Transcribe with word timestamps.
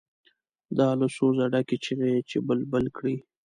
دا 0.77 0.89
له 0.99 1.07
سوزه 1.17 1.45
ډکې 1.53 1.77
چیغې 1.83 2.13
چې 2.29 2.37
بلبل 2.47 2.85
کړي. 2.97 3.15